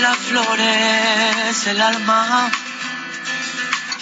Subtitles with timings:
[0.00, 2.50] Las flores, el alma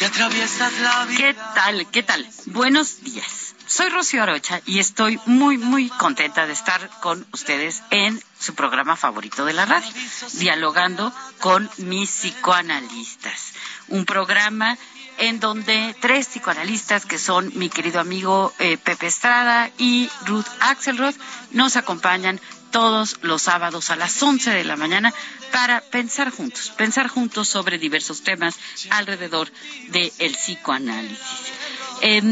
[0.00, 1.18] y atraviesas la vida.
[1.18, 1.90] ¿Qué tal?
[1.90, 2.28] ¿Qué tal?
[2.46, 3.54] Buenos días.
[3.66, 8.96] Soy Rocío Arocha y estoy muy, muy contenta de estar con ustedes en su programa
[8.96, 9.90] favorito de la radio,
[10.34, 13.52] dialogando con mis psicoanalistas.
[13.88, 14.78] Un programa
[15.18, 21.14] en donde tres psicoanalistas, que son mi querido amigo eh, Pepe Estrada y Ruth Axelrod,
[21.50, 22.40] nos acompañan
[22.70, 25.12] todos los sábados a las 11 de la mañana
[25.52, 28.58] para pensar juntos, pensar juntos sobre diversos temas
[28.90, 29.50] alrededor
[29.88, 31.52] del psicoanálisis.
[32.00, 32.22] Eh,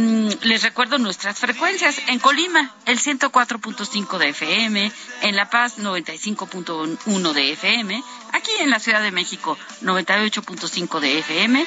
[0.43, 2.01] les recuerdo nuestras frecuencias.
[2.07, 4.93] En Colima, el 104.5 de FM,
[5.23, 11.67] en La Paz, 95.1 de FM, aquí en la Ciudad de México, 98.5 de FM,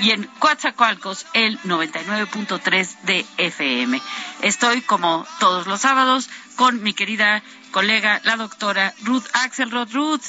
[0.00, 4.00] y en Coatzacoalcos, el 99.3 de FM.
[4.42, 9.92] Estoy, como todos los sábados, con mi querida colega, la doctora Ruth Axelrod.
[9.92, 10.24] Ruth.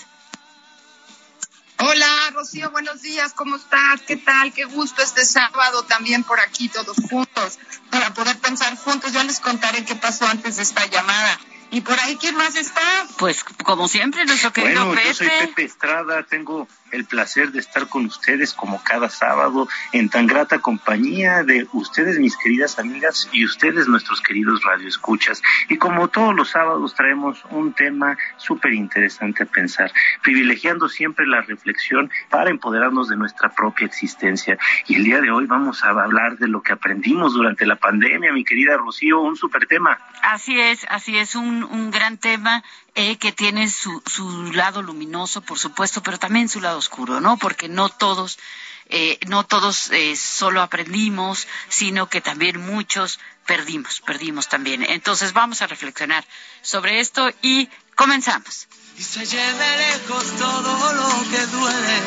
[1.80, 4.02] Hola, Rocío, buenos días, ¿cómo estás?
[4.02, 4.54] ¿Qué tal?
[4.54, 7.58] Qué gusto este sábado también por aquí, todos juntos,
[7.90, 9.12] para poder pensar juntos.
[9.12, 11.40] Ya les contaré qué pasó antes de esta llamada.
[11.72, 13.08] ¿Y por ahí quién más está?
[13.18, 15.08] Pues, como siempre, nuestro querido bueno, Pepe.
[15.08, 20.10] Yo soy Pepe Estrada, tengo el placer de estar con ustedes como cada sábado en
[20.10, 25.42] tan grata compañía de ustedes, mis queridas amigas, y ustedes, nuestros queridos radioescuchas.
[25.68, 29.92] Y como todos los sábados traemos un tema súper interesante a pensar,
[30.24, 34.58] privilegiando siempre la reflexión para empoderarnos de nuestra propia existencia.
[34.88, 38.34] Y el día de hoy vamos a hablar de lo que aprendimos durante la pandemia,
[38.34, 39.98] mi querida Rocío, un súper tema.
[40.22, 42.64] Así es, así es, un, un gran tema
[42.96, 47.38] eh, que tiene su, su lado luminoso, por supuesto, pero también su lado oscuro, ¿no?
[47.38, 48.40] Porque no todos,
[48.88, 54.84] eh, no todos eh, solo aprendimos, sino que también muchos perdimos, perdimos también.
[54.84, 56.26] Entonces vamos a reflexionar
[56.62, 58.68] sobre esto y comenzamos.
[58.98, 61.98] Y se lleve lejos todo lo que duele.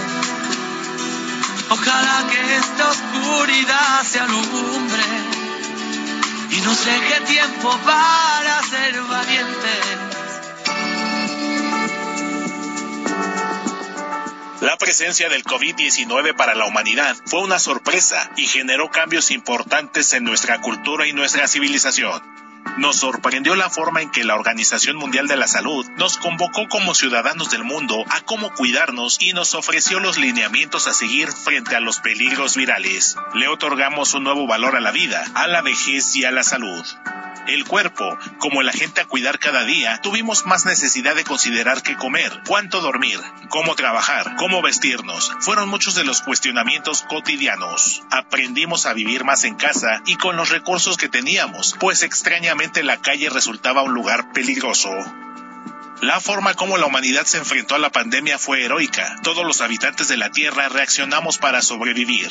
[1.71, 5.05] Ojalá que esta oscuridad se alumbre
[6.50, 10.12] y nos deje tiempo para ser valientes.
[14.62, 20.23] La presencia del COVID-19 para la humanidad fue una sorpresa y generó cambios importantes en
[20.23, 22.23] nuestra cultura y nuestra civilización.
[22.78, 26.94] Nos sorprendió la forma en que la Organización Mundial de la Salud nos convocó como
[26.94, 31.81] ciudadanos del mundo a cómo cuidarnos y nos ofreció los lineamientos a seguir frente a
[31.81, 33.16] los peligros virales.
[33.34, 36.82] Le otorgamos un nuevo valor a la vida, a la vejez y a la salud.
[37.49, 41.97] El cuerpo, como el agente a cuidar cada día, tuvimos más necesidad de considerar qué
[41.97, 43.19] comer, cuánto dormir,
[43.49, 45.32] cómo trabajar, cómo vestirnos.
[45.41, 48.03] Fueron muchos de los cuestionamientos cotidianos.
[48.12, 52.97] Aprendimos a vivir más en casa y con los recursos que teníamos, pues extrañamente la
[52.99, 54.91] calle resultaba un lugar peligroso.
[56.00, 59.17] La forma como la humanidad se enfrentó a la pandemia fue heroica.
[59.23, 62.31] Todos los habitantes de la Tierra reaccionamos para sobrevivir.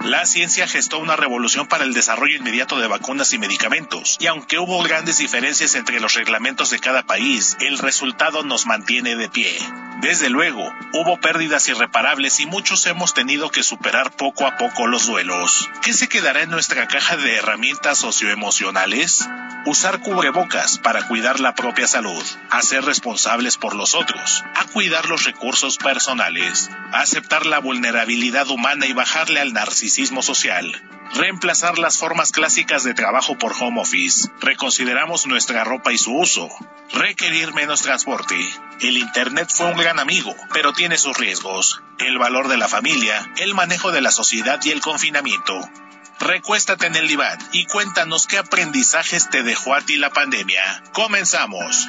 [0.00, 4.58] La ciencia gestó una revolución para el desarrollo inmediato de vacunas y medicamentos, y aunque
[4.58, 9.58] hubo grandes diferencias entre los reglamentos de cada país, el resultado nos mantiene de pie.
[10.00, 15.06] Desde luego, hubo pérdidas irreparables y muchos hemos tenido que superar poco a poco los
[15.06, 15.68] duelos.
[15.82, 19.28] ¿Qué se quedará en nuestra caja de herramientas socioemocionales?
[19.66, 25.06] Usar cubrebocas para cuidar la propia salud, a ser responsables por los otros, a cuidar
[25.06, 30.80] los recursos personales, a aceptar la vulnerabilidad humana y bajarle al narcisismo social,
[31.14, 36.48] reemplazar las formas clásicas de trabajo por home office, reconsideramos nuestra ropa y su uso,
[36.92, 38.36] requerir menos transporte.
[38.80, 43.32] El Internet fue un gran amigo, pero tiene sus riesgos, el valor de la familia,
[43.38, 45.60] el manejo de la sociedad y el confinamiento.
[46.20, 50.82] Recuéstate en el diván y cuéntanos qué aprendizajes te dejó a ti la pandemia.
[50.92, 51.88] Comenzamos.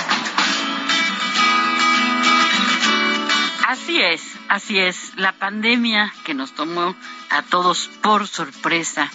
[3.71, 5.15] Así es, así es.
[5.15, 6.93] La pandemia que nos tomó
[7.29, 9.09] a todos por sorpresa,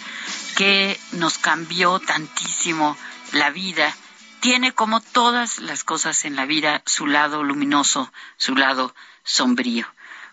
[0.55, 2.97] que nos cambió tantísimo
[3.33, 3.95] la vida,
[4.39, 9.85] tiene como todas las cosas en la vida su lado luminoso, su lado sombrío.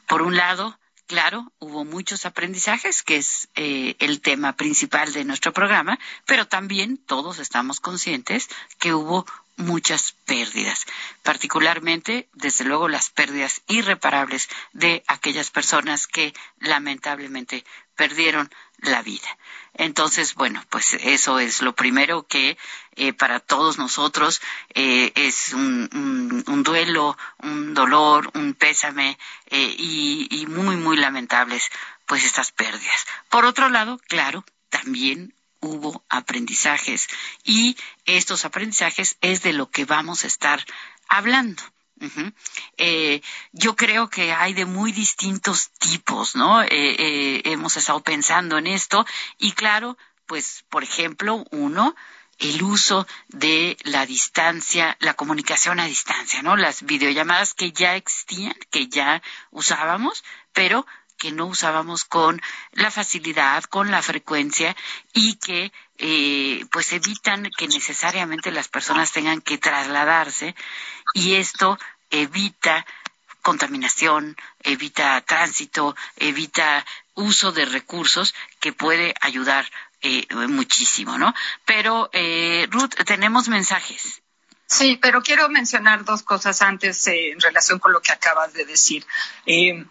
[0.06, 5.53] Por un lado, claro, hubo muchos aprendizajes, que es eh, el tema principal de nuestro
[5.53, 8.49] programa, pero también todos estamos conscientes
[8.79, 10.85] que hubo muchas pérdidas,
[11.23, 17.65] particularmente, desde luego, las pérdidas irreparables de aquellas personas que lamentablemente
[17.95, 19.29] perdieron la vida.
[19.75, 22.56] Entonces, bueno, pues eso es lo primero que
[22.97, 24.41] eh, para todos nosotros
[24.75, 31.71] eh, es un, un, duelo, un dolor, un pésame eh, y, y muy, muy lamentables,
[32.06, 33.06] pues estas pérdidas.
[33.29, 37.08] Por otro lado, claro, también hubo aprendizajes
[37.44, 40.64] y estos aprendizajes es de lo que vamos a estar
[41.08, 41.62] hablando.
[42.76, 43.22] eh,
[43.52, 46.62] yo creo que hay de muy distintos tipos, ¿no?
[46.62, 49.06] Eh, eh, hemos estado pensando en esto
[49.38, 49.96] y claro,
[50.26, 51.94] pues, por ejemplo, uno,
[52.38, 56.56] el uso de la distancia, la comunicación a distancia, ¿no?
[56.56, 62.40] Las videollamadas que ya existían, que ya usábamos, pero que no usábamos con
[62.72, 64.76] la facilidad, con la frecuencia
[65.12, 70.55] y que eh, pues evitan que necesariamente las personas tengan que trasladarse
[71.14, 71.78] y esto
[72.11, 72.84] evita
[73.43, 76.84] contaminación, evita tránsito, evita
[77.14, 79.70] uso de recursos que puede ayudar
[80.00, 81.34] eh, muchísimo, ¿no?
[81.64, 84.22] Pero, eh, Ruth, tenemos mensajes.
[84.67, 88.64] Sí, pero quiero mencionar dos cosas antes eh, en relación con lo que acabas de
[88.64, 89.06] decir.
[89.46, 89.84] Eh,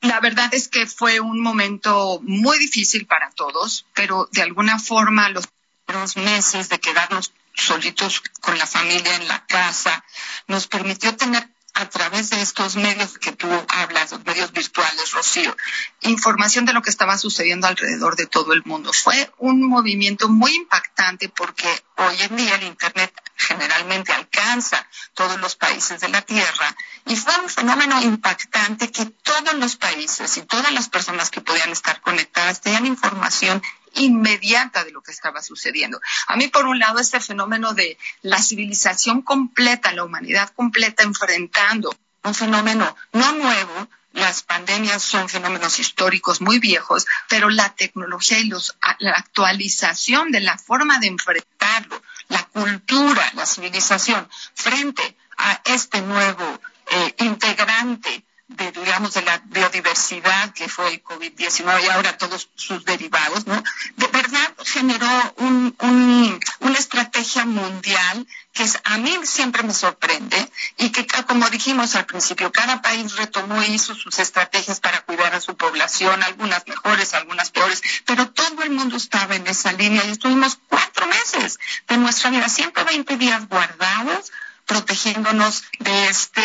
[0.00, 5.28] la verdad es que fue un momento muy difícil para todos, pero de alguna forma
[5.28, 5.48] los
[5.84, 10.04] primeros meses de quedarnos solitos con la familia en la casa
[10.46, 15.56] nos permitió tener a través de estos medios que tú hablas, los medios virtuales, Rocío,
[16.02, 18.92] información de lo que estaba sucediendo alrededor de todo el mundo.
[18.92, 25.56] Fue un movimiento muy impactante porque hoy en día el Internet generalmente alcanza todos los
[25.56, 26.76] países de la Tierra
[27.06, 31.70] y fue un fenómeno impactante que todos los países y todas las personas que podían
[31.70, 33.62] estar conectadas tenían información
[33.94, 36.00] inmediata de lo que estaba sucediendo.
[36.26, 41.94] A mí, por un lado, este fenómeno de la civilización completa, la humanidad completa enfrentando
[42.24, 48.44] un fenómeno no nuevo, las pandemias son fenómenos históricos muy viejos, pero la tecnología y
[48.44, 56.02] los, la actualización de la forma de enfrentarlo, la cultura, la civilización, frente a este
[56.02, 62.50] nuevo eh, integrante de, digamos, de la biodiversidad que fue el COVID-19 y ahora todos
[62.54, 63.62] sus derivados, ¿no?
[63.96, 70.50] De verdad generó un, un, una estrategia mundial que es, a mí siempre me sorprende
[70.76, 75.34] y que, como dijimos al principio, cada país retomó y hizo sus estrategias para cuidar
[75.34, 80.04] a su población, algunas mejores, algunas peores, pero todo el mundo estaba en esa línea
[80.04, 81.58] y estuvimos cuatro meses
[81.88, 84.30] de nuestra vida, 120 días guardados
[84.72, 86.42] protegiéndonos de este,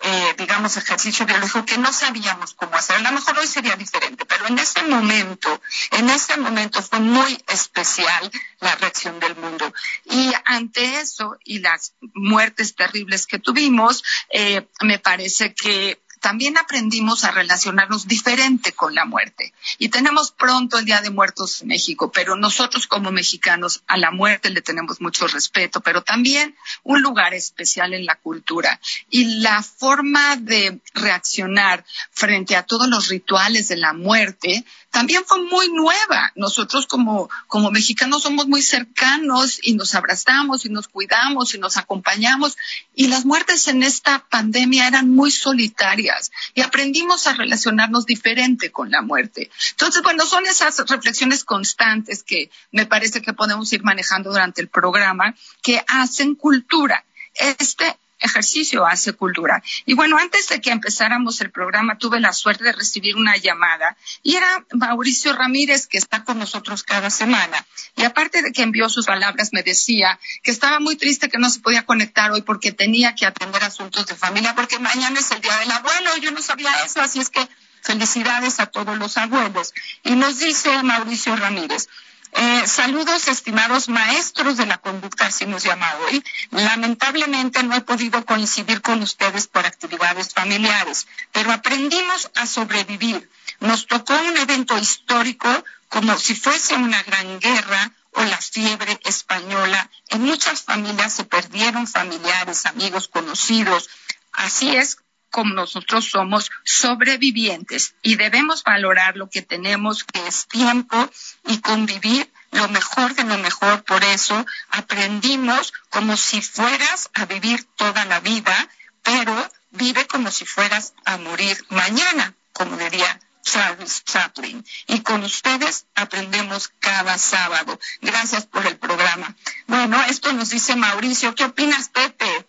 [0.00, 2.96] eh, digamos, ejercicio biológico que no sabíamos cómo hacer.
[2.96, 5.48] A lo mejor hoy sería diferente, pero en ese momento,
[5.92, 9.72] en ese momento fue muy especial la reacción del mundo.
[10.04, 17.24] Y ante eso y las muertes terribles que tuvimos, eh, me parece que también aprendimos
[17.24, 19.52] a relacionarnos diferente con la muerte.
[19.78, 24.12] Y tenemos pronto el Día de Muertos en México, pero nosotros como mexicanos a la
[24.12, 28.80] muerte le tenemos mucho respeto, pero también un lugar especial en la cultura.
[29.10, 35.42] Y la forma de reaccionar frente a todos los rituales de la muerte también fue
[35.42, 36.32] muy nueva.
[36.36, 41.78] Nosotros como, como mexicanos somos muy cercanos y nos abrazamos y nos cuidamos y nos
[41.78, 42.56] acompañamos
[42.94, 48.90] y las muertes en esta pandemia eran muy solitarias y aprendimos a relacionarnos diferente con
[48.90, 49.50] la muerte.
[49.70, 54.68] Entonces, bueno, son esas reflexiones constantes que me parece que podemos ir manejando durante el
[54.68, 57.04] programa que hacen cultura.
[57.34, 59.62] Este ejercicio hace cultura.
[59.86, 63.96] Y bueno, antes de que empezáramos el programa, tuve la suerte de recibir una llamada
[64.22, 67.66] y era Mauricio Ramírez, que está con nosotros cada semana.
[67.96, 71.50] Y aparte de que envió sus palabras, me decía que estaba muy triste que no
[71.50, 75.40] se podía conectar hoy porque tenía que atender asuntos de familia, porque mañana es el
[75.40, 76.16] día del abuelo.
[76.18, 77.46] Yo no sabía eso, así es que
[77.82, 79.74] felicidades a todos los abuelos.
[80.04, 81.88] Y nos dice Mauricio Ramírez,
[82.34, 86.24] eh, saludos, estimados maestros de la conducta, así hemos llamado hoy.
[86.50, 93.28] Lamentablemente no he podido coincidir con ustedes por actividades familiares, pero aprendimos a sobrevivir.
[93.60, 95.48] Nos tocó un evento histórico
[95.88, 99.90] como si fuese una gran guerra o la fiebre española.
[100.08, 103.90] En muchas familias se perdieron familiares, amigos, conocidos.
[104.32, 105.01] Así es
[105.32, 111.10] como nosotros somos sobrevivientes y debemos valorar lo que tenemos, que es tiempo,
[111.48, 113.82] y convivir lo mejor de lo mejor.
[113.82, 118.54] Por eso aprendimos como si fueras a vivir toda la vida,
[119.02, 124.64] pero vive como si fueras a morir mañana, como diría Charles Chaplin.
[124.86, 127.80] Y con ustedes aprendemos cada sábado.
[128.02, 129.34] Gracias por el programa.
[129.66, 131.34] Bueno, esto nos dice Mauricio.
[131.34, 132.46] ¿Qué opinas, Pepe?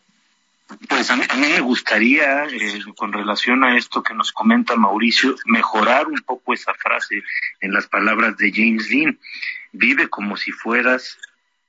[0.88, 6.08] Pues a mí, me gustaría, eh, con relación a esto que nos comenta Mauricio, mejorar
[6.08, 7.24] un poco esa frase
[7.60, 9.20] en las palabras de James Dean.
[9.72, 11.18] Vive como si fueras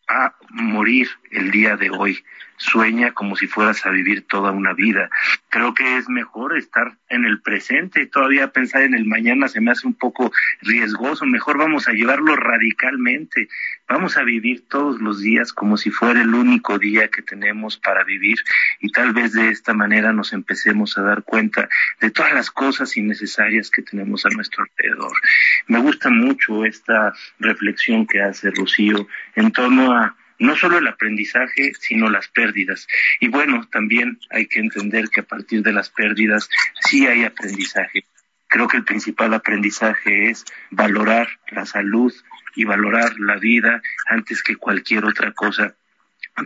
[0.09, 2.25] a morir el día de hoy
[2.57, 5.11] sueña como si fueras a vivir toda una vida.
[5.49, 9.71] Creo que es mejor estar en el presente, todavía pensar en el mañana se me
[9.71, 10.33] hace un poco
[10.63, 13.49] riesgoso, mejor vamos a llevarlo radicalmente,
[13.89, 18.05] vamos a vivir todos los días como si fuera el único día que tenemos para
[18.05, 18.37] vivir
[18.81, 21.69] y tal vez de esta manera nos empecemos a dar cuenta
[22.01, 25.13] de todas las cosas innecesarias que tenemos a nuestro alrededor.
[25.67, 31.73] Me gusta mucho esta reflexión que hace Rocío en torno a no solo el aprendizaje,
[31.79, 32.87] sino las pérdidas.
[33.21, 36.49] Y bueno, también hay que entender que a partir de las pérdidas
[36.81, 38.07] sí hay aprendizaje.
[38.49, 42.13] Creo que el principal aprendizaje es valorar la salud
[42.55, 45.75] y valorar la vida antes que cualquier otra cosa.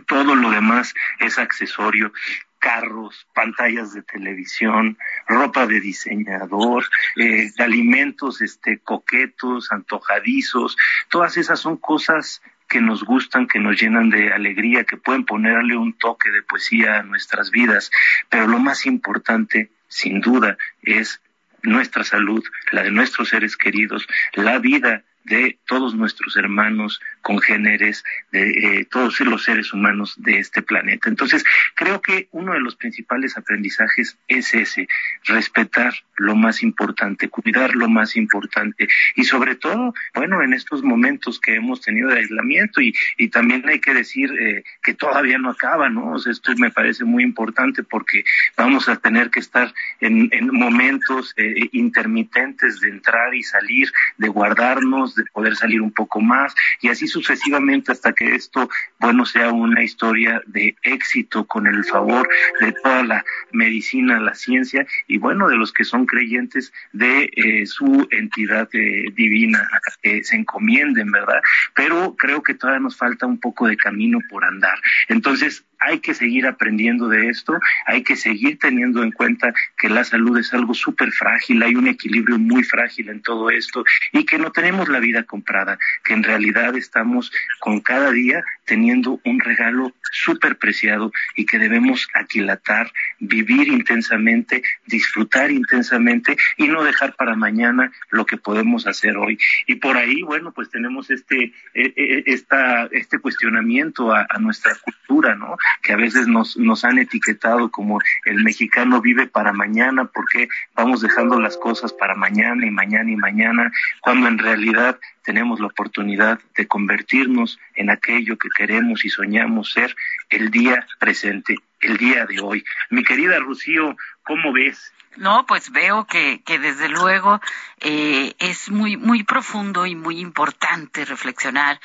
[0.07, 2.11] Todo lo demás es accesorio
[2.59, 10.77] carros, pantallas de televisión, ropa de diseñador, eh, alimentos este, coquetos, antojadizos,
[11.09, 15.75] todas esas son cosas que nos gustan, que nos llenan de alegría, que pueden ponerle
[15.75, 17.91] un toque de poesía a nuestras vidas,
[18.29, 21.21] pero lo más importante, sin duda, es
[21.63, 28.79] nuestra salud, la de nuestros seres queridos, la vida de todos nuestros hermanos congéneres, de
[28.79, 31.07] eh, todos los seres humanos de este planeta.
[31.07, 31.43] Entonces,
[31.75, 34.87] creo que uno de los principales aprendizajes es ese,
[35.25, 41.39] respetar lo más importante, cuidar lo más importante y sobre todo, bueno, en estos momentos
[41.39, 45.51] que hemos tenido de aislamiento y, y también hay que decir eh, que todavía no
[45.51, 46.17] acaba, ¿no?
[46.17, 48.23] esto me parece muy importante porque
[48.57, 54.27] vamos a tener que estar en, en momentos eh, intermitentes de entrar y salir, de
[54.27, 59.51] guardarnos, de poder salir un poco más y así sucesivamente hasta que esto, bueno, sea
[59.51, 62.27] una historia de éxito con el favor
[62.59, 67.65] de toda la medicina, la ciencia y bueno, de los que son creyentes de eh,
[67.65, 69.67] su entidad eh, divina,
[70.01, 71.41] que se encomienden, ¿verdad?
[71.75, 74.79] Pero creo que todavía nos falta un poco de camino por andar.
[75.07, 80.03] Entonces, hay que seguir aprendiendo de esto, hay que seguir teniendo en cuenta que la
[80.03, 84.37] salud es algo súper frágil, hay un equilibrio muy frágil en todo esto y que
[84.37, 90.57] no tenemos la comprada, que en realidad estamos con cada día teniendo un regalo súper
[90.57, 98.25] preciado y que debemos aquilatar, vivir intensamente, disfrutar intensamente y no dejar para mañana lo
[98.25, 99.37] que podemos hacer hoy.
[99.67, 104.73] Y por ahí, bueno, pues tenemos este, eh, eh, esta, este cuestionamiento a, a nuestra
[104.75, 105.57] cultura, ¿no?
[105.81, 111.01] Que a veces nos, nos han etiquetado como el mexicano vive para mañana porque vamos
[111.01, 114.88] dejando las cosas para mañana y mañana y mañana, cuando en realidad
[115.23, 119.95] tenemos la oportunidad de convertirnos en aquello que queremos y soñamos ser
[120.29, 122.63] el día presente, el día de hoy.
[122.89, 124.93] Mi querida Rocío, ¿cómo ves?
[125.17, 127.41] No, pues veo que, que desde luego
[127.81, 131.79] eh, es muy, muy profundo y muy importante reflexionar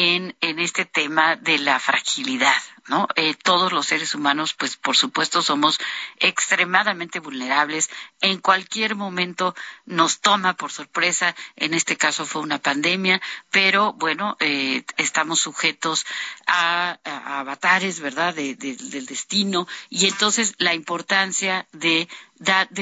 [0.00, 2.54] en, este tema de la fragilidad,
[2.86, 3.08] ¿no?
[3.16, 5.80] Eh, todos los seres humanos, pues por supuesto, somos
[6.20, 7.90] extremadamente vulnerables.
[8.20, 11.34] En cualquier momento nos toma por sorpresa.
[11.56, 16.06] En este caso fue una pandemia, pero bueno, eh, estamos sujetos
[16.46, 17.00] a,
[17.40, 18.34] avatares, ¿verdad?
[18.36, 22.08] del destino y entonces la importancia de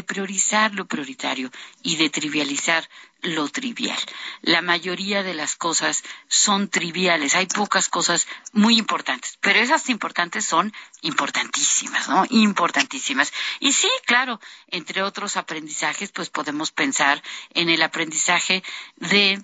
[0.06, 1.50] priorizar lo prioritario
[1.82, 2.86] y de trivializar
[3.22, 3.98] lo trivial.
[4.42, 10.44] La mayoría de las cosas son triviales, hay pocas cosas muy importantes, pero esas importantes
[10.44, 12.24] son importantísimas, ¿no?
[12.30, 13.32] Importantísimas.
[13.60, 18.62] Y sí, claro, entre otros aprendizajes, pues podemos pensar en el aprendizaje
[18.96, 19.42] de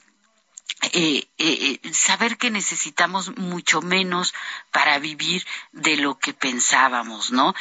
[0.95, 4.35] eh, eh, eh, saber que necesitamos mucho menos
[4.73, 7.54] para vivir de lo que pensábamos, ¿no?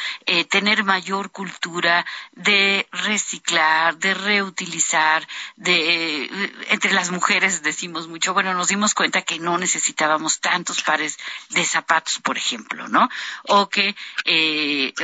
[0.50, 6.30] Tener mayor cultura de reciclar, de reutilizar, de
[6.68, 11.18] entre las mujeres decimos mucho, bueno, nos dimos cuenta que no necesitábamos tantos pares
[11.50, 13.08] de zapatos, por ejemplo, ¿no?
[13.44, 13.94] O que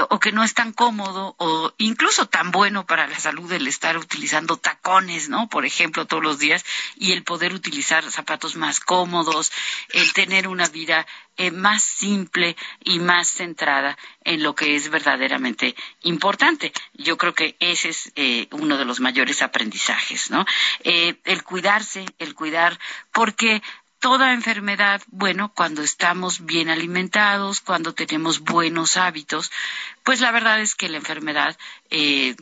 [0.08, 3.96] o que no es tan cómodo o incluso tan bueno para la salud el estar
[3.96, 5.48] utilizando tacones, ¿no?
[5.48, 6.64] Por ejemplo, todos los días
[6.96, 9.52] y el poder utilizar zapatos más cómodos,
[9.90, 15.74] el tener una vida eh, más simple y más centrada en lo que es verdaderamente
[16.02, 16.72] importante.
[16.94, 20.44] Yo creo que ese es eh, uno de los mayores aprendizajes, ¿no?
[20.84, 22.78] Eh, el cuidarse, el cuidar,
[23.12, 23.62] porque
[23.98, 29.50] toda enfermedad, bueno, cuando estamos bien alimentados, cuando tenemos buenos hábitos,
[30.04, 31.56] pues la verdad es que la enfermedad
[31.90, 32.36] eh,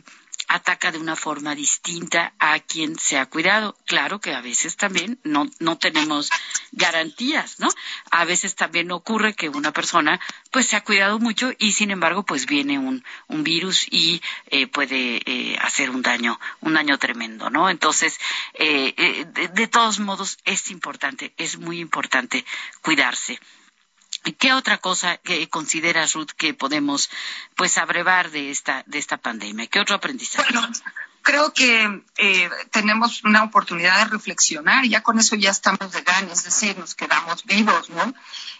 [0.57, 3.77] ataca de una forma distinta a quien se ha cuidado.
[3.85, 6.29] Claro que a veces también no, no tenemos
[6.71, 7.69] garantías, ¿no?
[8.11, 10.19] A veces también ocurre que una persona
[10.51, 14.67] pues se ha cuidado mucho y sin embargo pues viene un, un virus y eh,
[14.67, 17.69] puede eh, hacer un daño, un daño tremendo, ¿no?
[17.69, 18.19] Entonces,
[18.53, 22.45] eh, de, de todos modos es importante, es muy importante
[22.81, 23.39] cuidarse.
[24.33, 27.09] ¿Qué otra cosa que consideras, Ruth, que podemos
[27.55, 29.67] pues abrevar de esta, de esta pandemia?
[29.67, 30.53] ¿Qué otro aprendizaje?
[30.53, 30.71] Bueno,
[31.27, 36.01] creo que eh, tenemos una oportunidad de reflexionar y ya con eso ya estamos de
[36.01, 38.13] ganas, es decir, nos quedamos vivos, ¿no?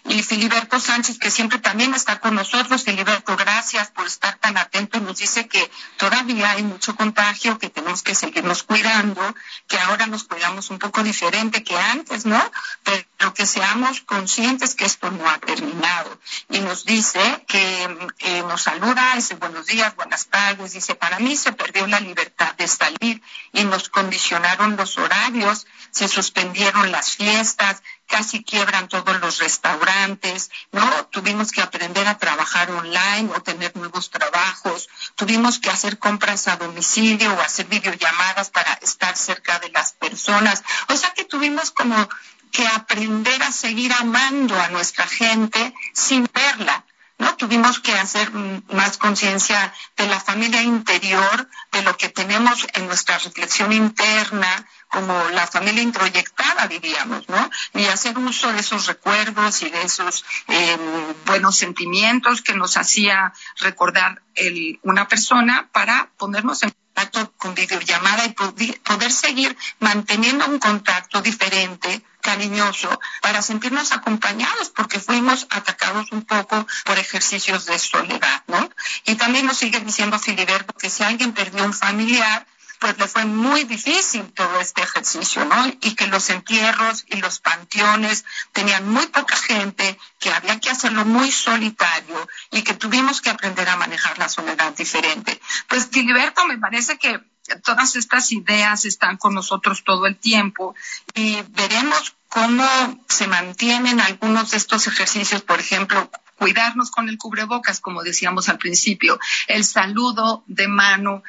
[0.04, 5.00] Y Filiberto Sánchez, que siempre también está con nosotros, Filiberto, gracias por estar tan atento,
[5.00, 9.22] nos dice que todavía hay mucho contagio, que tenemos que seguirnos cuidando,
[9.66, 12.40] que ahora nos cuidamos un poco diferente que antes, ¿no?
[12.84, 16.20] Pero que seamos conscientes que esto no ha terminado.
[16.50, 21.34] Y nos dice que eh, nos saluda, dice buenos días, buenas tardes, dice, para mí
[21.34, 27.82] se perdió la libertad de salir y nos condicionaron los horarios, se suspendieron las fiestas,
[28.06, 31.06] casi quiebran todos los restaurantes, ¿no?
[31.06, 36.56] Tuvimos que aprender a trabajar online o tener nuevos trabajos, tuvimos que hacer compras a
[36.56, 40.62] domicilio o hacer videollamadas para estar cerca de las personas.
[40.88, 42.08] O sea que tuvimos como
[42.50, 46.84] que aprender a seguir amando a nuestra gente sin verla.
[47.18, 47.36] ¿No?
[47.36, 53.18] Tuvimos que hacer más conciencia de la familia interior, de lo que tenemos en nuestra
[53.18, 57.50] reflexión interna, como la familia introyectada, diríamos, ¿no?
[57.74, 60.80] Y hacer uso de esos recuerdos y de esos em,
[61.26, 68.24] buenos sentimientos que nos hacía recordar el, una persona para ponernos en contacto con videollamada
[68.24, 76.22] y poder seguir manteniendo un contacto diferente cariñoso para sentirnos acompañados porque fuimos atacados un
[76.22, 78.68] poco por ejercicios de soledad, ¿no?
[79.06, 82.44] Y también nos sigue diciendo Filiberto que si alguien perdió un familiar,
[82.78, 85.66] pues le fue muy difícil todo este ejercicio, ¿no?
[85.80, 91.04] Y que los entierros y los panteones tenían muy poca gente, que había que hacerlo
[91.04, 95.40] muy solitario y que tuvimos que aprender a manejar la soledad diferente.
[95.68, 97.20] Pues Filiberto, me parece que
[97.64, 100.74] todas estas ideas están con nosotros todo el tiempo
[101.14, 102.64] y veremos cómo
[103.08, 108.58] se mantienen algunos de estos ejercicios, por ejemplo, cuidarnos con el cubrebocas, como decíamos al
[108.58, 111.22] principio, el saludo de mano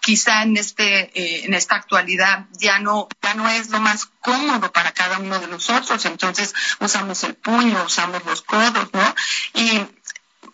[0.00, 4.72] quizá en este eh, en esta actualidad ya no ya no es lo más cómodo
[4.72, 9.14] para cada uno de nosotros entonces usamos el puño usamos los codos no
[9.54, 9.86] y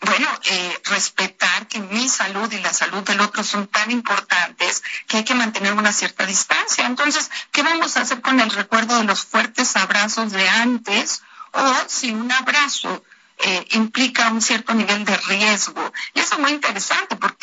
[0.01, 5.19] bueno, eh, respetar que mi salud y la salud del otro son tan importantes que
[5.19, 6.87] hay que mantener una cierta distancia.
[6.87, 11.23] Entonces, ¿qué vamos a hacer con el recuerdo de los fuertes abrazos de antes?
[11.53, 13.03] O si un abrazo
[13.39, 15.93] eh, implica un cierto nivel de riesgo.
[16.15, 17.36] Y eso es muy interesante porque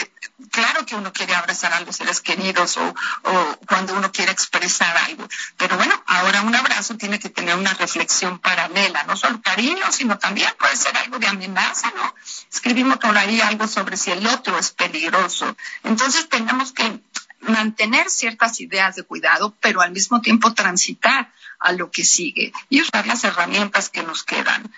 [0.93, 2.88] que uno quiere abrazar a los seres queridos o,
[3.23, 5.27] o, cuando uno quiere expresar algo.
[5.58, 10.19] Pero bueno, ahora un abrazo tiene que tener una reflexión paralela, no solo cariño, sino
[10.19, 12.13] también puede ser algo de amenaza, ¿no?
[12.51, 15.58] Escribimos por ahí algo sobre si el otro es peligroso.
[15.84, 16.99] Entonces tenemos que
[17.39, 22.82] mantener ciertas ideas de cuidado, pero al mismo tiempo transitar a lo que sigue y
[22.82, 24.71] usar las herramientas que nos quedan.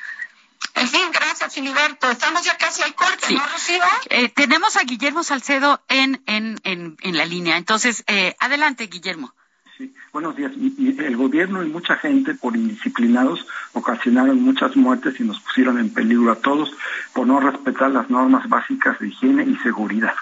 [0.76, 2.10] En fin, gracias, Filiberto.
[2.12, 3.82] Estamos ya casi al corte, ¿no, Rocío?
[4.10, 7.58] Eh, tenemos a Guillermo Salcedo en, en, en, en la línea.
[7.58, 9.34] Entonces, eh, adelante, Guillermo.
[9.78, 10.52] Sí, buenos días.
[10.56, 15.94] Y, el gobierno y mucha gente, por indisciplinados, ocasionaron muchas muertes y nos pusieron en
[15.94, 16.72] peligro a todos
[17.14, 20.14] por no respetar las normas básicas de higiene y seguridad.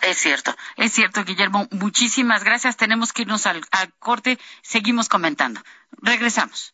[0.00, 1.66] Es cierto, es cierto, Guillermo.
[1.70, 2.76] Muchísimas gracias.
[2.76, 3.62] Tenemos que irnos al
[3.98, 4.38] corte.
[4.62, 5.62] Seguimos comentando.
[6.02, 6.73] Regresamos.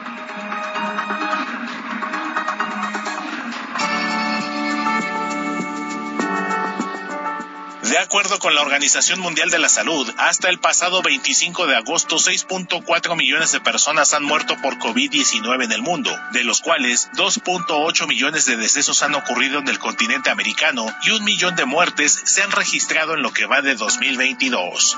[7.91, 12.15] De acuerdo con la Organización Mundial de la Salud, hasta el pasado 25 de agosto,
[12.15, 18.07] 6.4 millones de personas han muerto por COVID-19 en el mundo, de los cuales 2.8
[18.07, 22.41] millones de decesos han ocurrido en el continente americano y un millón de muertes se
[22.41, 24.97] han registrado en lo que va de 2022.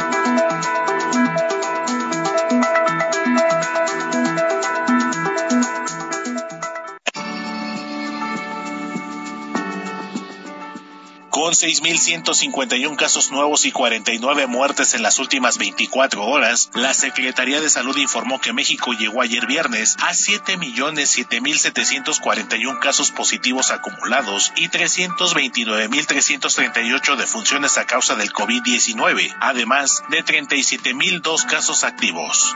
[11.61, 17.95] 6.151 casos nuevos y 49 muertes en las últimas 24 horas, la Secretaría de Salud
[17.97, 27.85] informó que México llegó ayer viernes a 7.741 casos positivos acumulados y 329.338 defunciones a
[27.85, 32.55] causa del COVID-19, además de 37.002 casos activos.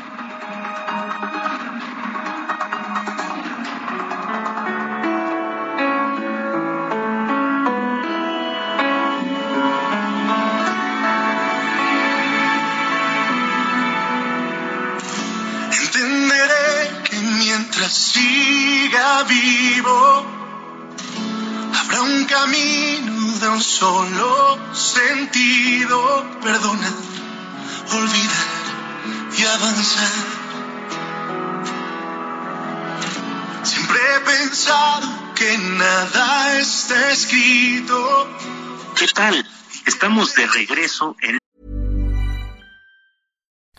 [23.61, 26.93] Solo sentido, perdonar,
[27.93, 28.47] olvidar
[29.37, 30.09] y avanzar.
[33.63, 38.29] Siempre he pensado que nada está escrito.
[38.97, 39.45] ¿Qué tal?
[39.85, 41.40] Estamos de regreso en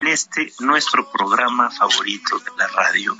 [0.00, 3.16] En este nuestro programa favorito de la radio.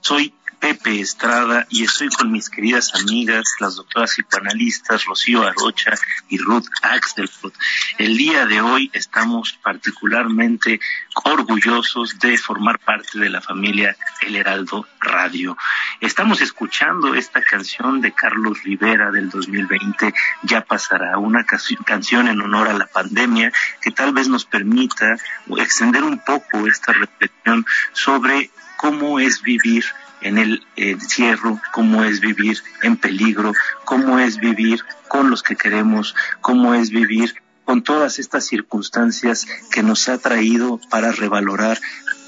[0.00, 5.94] Soy Pepe Estrada y estoy con mis queridas amigas, las doctoras psicoanalistas Rocío Arocha
[6.28, 7.52] y Ruth Axelrod.
[7.98, 10.80] El día de hoy estamos particularmente
[11.24, 15.56] orgullosos de formar parte de la familia El Heraldo Radio.
[16.00, 22.68] Estamos escuchando esta canción de Carlos Rivera del 2020, Ya pasará, una canción en honor
[22.68, 25.16] a la pandemia que tal vez nos permita
[25.58, 29.84] extender un poco esta reflexión sobre cómo es vivir
[30.26, 33.52] en el encierro, cómo es vivir en peligro,
[33.84, 37.34] cómo es vivir con los que queremos, cómo es vivir
[37.64, 41.78] con todas estas circunstancias que nos ha traído para revalorar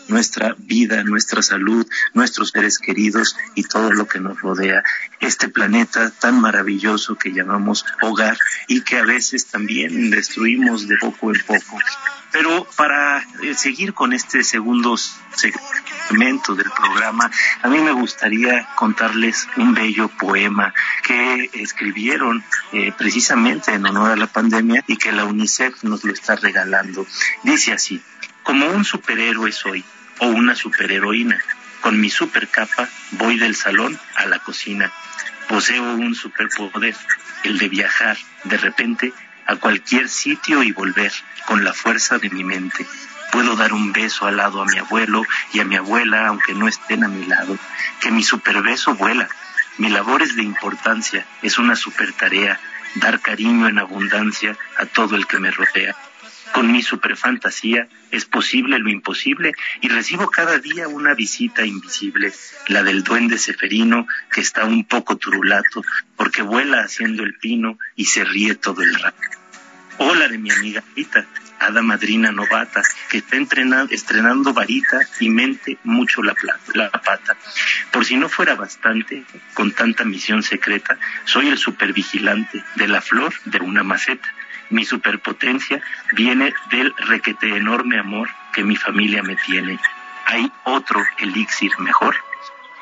[0.09, 4.83] nuestra vida, nuestra salud, nuestros seres queridos y todo lo que nos rodea.
[5.21, 11.35] Este planeta tan maravilloso que llamamos hogar y que a veces también destruimos de poco
[11.35, 11.79] en poco.
[12.31, 17.31] Pero para eh, seguir con este segundo segmento del programa,
[17.63, 24.17] a mí me gustaría contarles un bello poema que escribieron eh, precisamente en honor a
[24.17, 27.07] la pandemia y que la UNICEF nos lo está regalando.
[27.45, 28.03] Dice así,
[28.49, 29.85] como un superhéroe soy
[30.21, 31.39] o una superheroína.
[31.83, 34.91] Con mi supercapa voy del salón a la cocina.
[35.49, 36.97] Poseo un superpoder,
[37.45, 39.13] el de viajar de repente
[39.45, 41.13] a cualquier sitio y volver
[41.45, 42.87] con la fuerza de mi mente.
[43.33, 46.69] Puedo dar un beso al lado a mi abuelo y a mi abuela aunque no
[46.69, 47.59] estén a mi lado.
[48.01, 49.29] Que mi superbeso vuela.
[49.77, 52.59] Mi labor es de importancia, es una super tarea,
[52.95, 55.95] dar cariño en abundancia a todo el que me rodea.
[56.53, 62.33] Con mi superfantasía es posible lo imposible y recibo cada día una visita invisible,
[62.69, 65.83] la del duende ceferino que está un poco turulato
[66.17, 69.21] porque vuela haciendo el pino y se ríe todo el rato.
[69.99, 71.27] O la de mi amiga Rita,
[71.59, 73.37] hada madrina novata, que está
[73.91, 76.35] estrenando varita y mente mucho la,
[76.75, 77.37] la pata.
[77.91, 83.35] Por si no fuera bastante, con tanta misión secreta, soy el supervigilante de la flor
[83.45, 84.29] de una maceta
[84.71, 89.79] mi superpotencia viene del requete enorme amor que mi familia me tiene.
[90.27, 92.17] ¿Hay otro elixir mejor?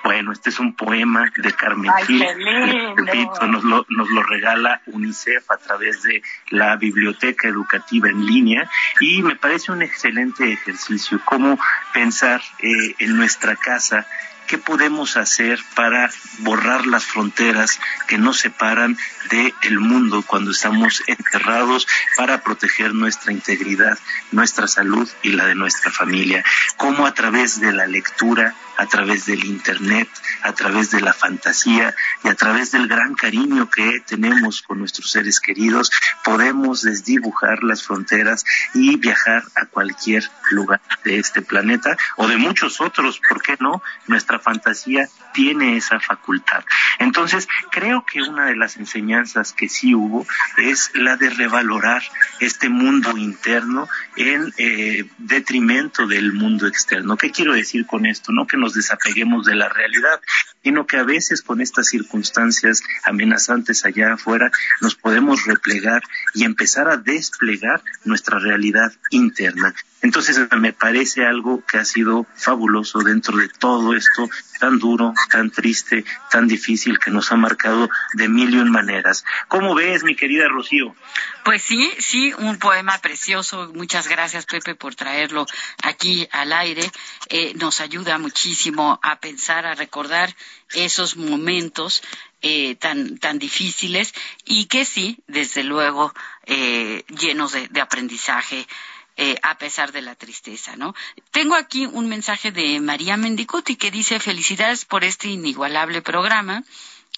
[0.06, 2.24] Bueno, este es un poema de Carmen Gil.
[3.48, 8.70] nos lo, nos lo regala UNICEF a través de la Biblioteca Educativa en línea
[9.00, 11.58] y me parece un excelente ejercicio cómo
[11.92, 14.06] pensar eh, en nuestra casa
[14.46, 18.96] ¿Qué podemos hacer para borrar las fronteras que nos separan
[19.30, 23.98] del mundo cuando estamos enterrados para proteger nuestra integridad,
[24.30, 26.44] nuestra salud y la de nuestra familia?
[26.76, 30.08] ¿Cómo a través de la lectura, a través del Internet,
[30.42, 35.10] a través de la fantasía y a través del gran cariño que tenemos con nuestros
[35.10, 35.90] seres queridos,
[36.24, 42.80] podemos desdibujar las fronteras y viajar a cualquier lugar de este planeta o de muchos
[42.80, 43.82] otros, ¿por qué no?
[44.06, 46.64] Nuestra fantasía tiene esa facultad.
[46.98, 52.02] Entonces, creo que una de las enseñanzas que sí hubo es la de revalorar
[52.40, 57.16] este mundo interno en eh, detrimento del mundo externo.
[57.16, 58.32] ¿Qué quiero decir con esto?
[58.32, 60.20] No que nos desapeguemos de la realidad,
[60.64, 64.50] sino que a veces con estas circunstancias amenazantes allá afuera
[64.80, 66.02] nos podemos replegar
[66.34, 69.72] y empezar a desplegar nuestra realidad interna.
[70.02, 75.50] Entonces me parece algo que ha sido fabuloso dentro de todo esto tan duro, tan
[75.50, 79.24] triste, tan difícil que nos ha marcado de mil y un maneras.
[79.48, 80.94] ¿Cómo ves, mi querida Rocío?
[81.44, 83.70] Pues sí, sí, un poema precioso.
[83.74, 85.46] Muchas gracias, Pepe, por traerlo
[85.82, 86.90] aquí al aire.
[87.28, 90.34] Eh, nos ayuda muchísimo a pensar, a recordar
[90.74, 92.02] esos momentos
[92.42, 94.12] eh, tan, tan difíciles
[94.44, 96.12] y que sí, desde luego,
[96.46, 98.66] eh, llenos de aprendizaje
[99.16, 100.94] eh, a pesar de la tristeza, ¿no?
[101.30, 106.64] Tengo aquí un mensaje de María Mendicuti que dice felicidades por este inigualable programa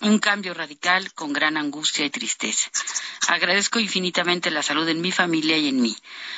[0.01, 2.71] un cambio radical con gran angustia y tristeza.
[3.27, 5.97] Agradezco infinitamente la salud en mi familia y en mí.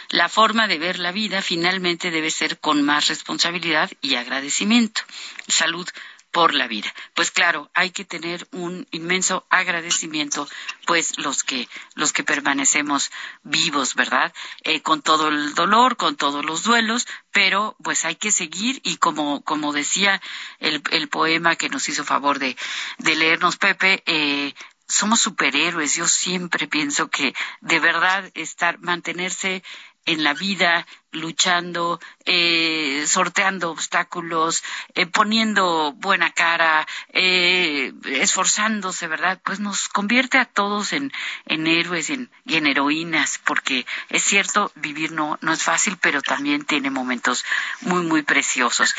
[0.09, 5.03] La forma de ver la vida finalmente debe ser con más responsabilidad y agradecimiento.
[5.47, 5.87] Salud
[6.31, 6.93] por la vida.
[7.15, 10.49] Pues claro, hay que tener un inmenso agradecimiento,
[10.87, 13.11] pues los que los que permanecemos
[13.43, 14.33] vivos, ¿verdad?
[14.63, 18.97] Eh, con todo el dolor, con todos los duelos, pero pues hay que seguir y
[18.97, 20.21] como como decía
[20.59, 22.57] el, el poema que nos hizo favor de,
[22.99, 24.55] de leernos Pepe, eh,
[24.87, 25.95] somos superhéroes.
[25.95, 29.63] Yo siempre pienso que de verdad estar mantenerse
[30.07, 34.63] en la vida luchando, eh, sorteando obstáculos,
[34.95, 39.41] eh, poniendo buena cara, eh, esforzándose, ¿verdad?
[39.45, 41.13] Pues nos convierte a todos en,
[41.47, 46.65] en héroes y en heroínas, porque es cierto, vivir no, no es fácil, pero también
[46.65, 47.45] tiene momentos
[47.81, 48.95] muy, muy preciosos.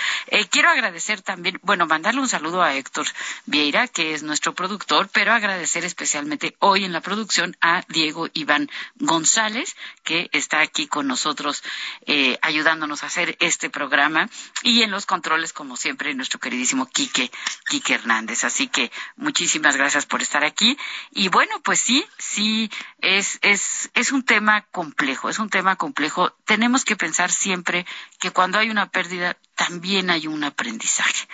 [0.49, 3.07] quiero agradecer también, bueno, mandarle un saludo a Héctor
[3.45, 8.69] Vieira, que es nuestro productor, pero agradecer especialmente hoy en la producción a Diego Iván
[8.95, 11.63] González, que está aquí con nosotros
[12.05, 14.29] eh, ayudándonos a hacer este programa
[14.63, 17.31] y en los controles, como siempre, nuestro queridísimo Quique,
[17.67, 18.43] Quique Hernández.
[18.43, 20.77] Así que muchísimas gracias por estar aquí.
[21.11, 26.31] Y bueno, pues sí, sí, es, es, es un tema complejo, es un tema complejo.
[26.45, 27.85] Tenemos que pensar siempre
[28.19, 31.27] que cuando hay una pérdida, también hay un aprendizaje.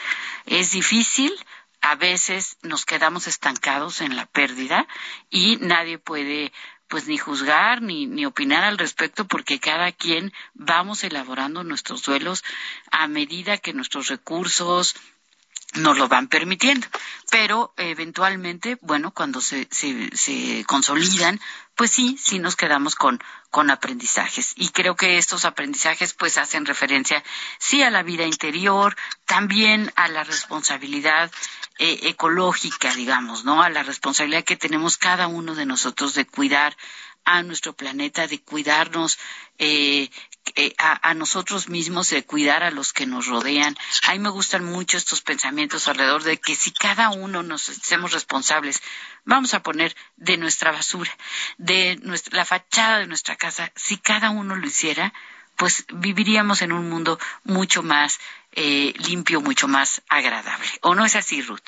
[0.45, 1.33] Es difícil,
[1.81, 4.87] a veces nos quedamos estancados en la pérdida
[5.29, 6.51] y nadie puede
[6.87, 12.43] pues ni juzgar ni, ni opinar al respecto porque cada quien vamos elaborando nuestros duelos
[12.91, 14.95] a medida que nuestros recursos
[15.73, 16.87] nos lo van permitiendo.
[17.29, 21.39] Pero eventualmente, bueno, cuando se, se, se consolidan,
[21.77, 24.53] pues sí, sí nos quedamos con, con aprendizajes.
[24.55, 27.23] Y creo que estos aprendizajes pues hacen referencia
[27.59, 31.31] sí a la vida interior, también a la responsabilidad
[31.77, 33.61] eh, ecológica, digamos, ¿no?
[33.61, 36.75] A la responsabilidad que tenemos cada uno de nosotros de cuidar
[37.25, 39.19] a nuestro planeta, de cuidarnos
[39.59, 40.09] eh,
[40.77, 43.75] a, nosotros mismos, de cuidar a los que nos rodean.
[44.07, 48.11] A mí me gustan mucho estos pensamientos alrededor de que si cada uno nos hacemos
[48.11, 48.81] responsables,
[49.25, 51.11] vamos a poner de nuestra basura,
[51.57, 55.13] de nuestra, la fachada de nuestra casa, si cada uno lo hiciera,
[55.55, 58.19] pues viviríamos en un mundo mucho más
[58.53, 60.67] eh, limpio, mucho más agradable.
[60.81, 61.67] ¿O no es así, Ruth?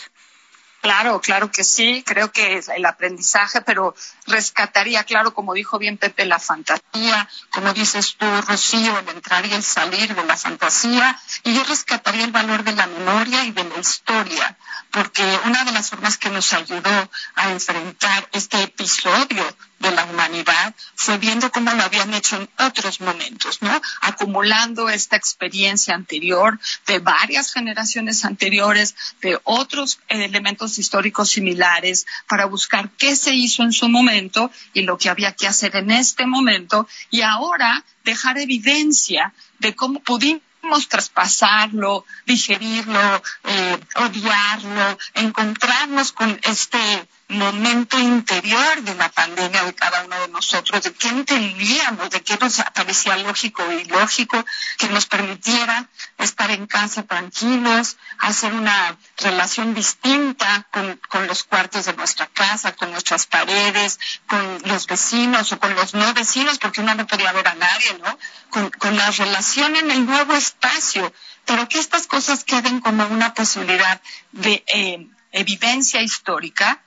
[0.82, 3.96] Claro, claro que sí, creo que es el aprendizaje, pero
[4.28, 9.54] rescataría, claro, como dijo bien Pepe, la fantasía, como dices tú, Rocío, el entrar y
[9.54, 13.66] el salir de la fantasía, y yo rescataría el valor de la memoria y de
[13.66, 14.58] la historia,
[14.92, 19.44] porque una de las formas que nos ayudó a enfrentar este episodio
[19.80, 23.82] de la humanidad fue viendo cómo lo habían hecho en otros momentos, ¿no?
[24.02, 32.90] Acumulando esta experiencia anterior de varias generaciones anteriores, de otros elementos históricos similares, para buscar
[32.92, 36.88] qué se hizo en su momento y lo que había que hacer en este momento,
[37.10, 40.42] y ahora dejar evidencia de cómo pudimos
[40.90, 50.20] traspasarlo, digerirlo, eh, odiarlo, encontrarnos con este momento interior de la pandemia de cada uno
[50.20, 54.44] de nosotros, de qué entendíamos, de qué nos parecía lógico y lógico
[54.80, 55.88] que nos permitiera
[56.18, 62.90] estar en casa tranquilos, hacer una relación distinta con, los cuartos de nuestra casa, con
[62.92, 67.48] nuestras paredes, con los vecinos o con los no vecinos, porque uno no podía ver
[67.48, 68.18] a nadie, ¿no?
[68.50, 71.14] Con, con la relación en el nuevo espacio,
[71.46, 76.82] pero que estas cosas queden como una posibilidad de eh, evidencia histórica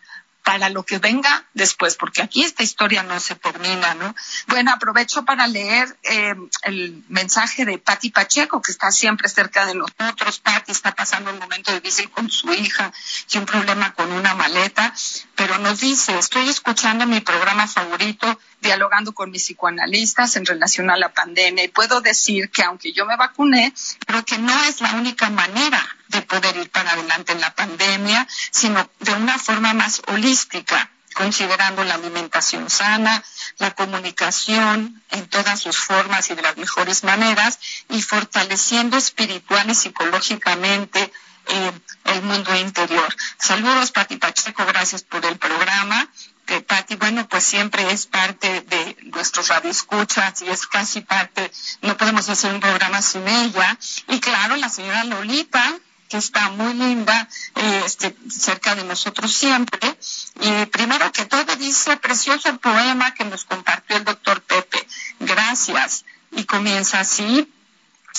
[0.44, 4.14] para lo que venga después, porque aquí esta historia no se termina, ¿no?
[4.48, 9.74] Bueno, aprovecho para leer eh, el mensaje de Patti Pacheco, que está siempre cerca de
[9.74, 10.40] nosotros.
[10.40, 12.92] Patti está pasando un momento difícil con su hija
[13.30, 14.92] y un problema con una maleta,
[15.36, 20.96] pero nos dice, estoy escuchando mi programa favorito, dialogando con mis psicoanalistas en relación a
[20.96, 23.72] la pandemia y puedo decir que aunque yo me vacuné,
[24.06, 28.28] creo que no es la única manera de poder ir para adelante en la pandemia,
[28.50, 33.22] sino de una forma más holística considerando la alimentación sana,
[33.58, 37.58] la comunicación en todas sus formas y de las mejores maneras,
[37.90, 41.12] y fortaleciendo espiritual y psicológicamente
[41.48, 41.72] eh,
[42.04, 43.14] el mundo interior.
[43.38, 46.08] Saludos, Pati Pacheco, gracias por el programa
[46.46, 51.50] que Patti, bueno, pues siempre es parte de nuestros radioescuchas y es casi parte,
[51.82, 53.78] no podemos hacer un programa sin ella.
[54.08, 55.78] Y claro, la señora Lolita,
[56.12, 59.96] que está muy linda, eh, este, cerca de nosotros siempre.
[60.42, 64.86] Y primero que todo dice, precioso poema que nos compartió el doctor Pepe.
[65.20, 66.04] Gracias.
[66.32, 67.50] Y comienza así,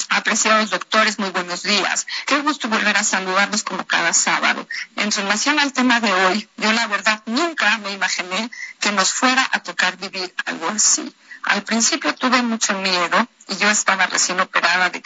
[0.10, 2.08] Apreciados doctores, muy buenos días.
[2.25, 4.67] Qué gusto volver a saludarlos como cada sábado.
[4.95, 9.47] En relación al tema de hoy, yo la verdad nunca me imaginé que nos fuera
[9.51, 11.13] a tocar vivir algo así.
[11.43, 15.01] Al principio tuve mucho miedo y yo estaba recién operada de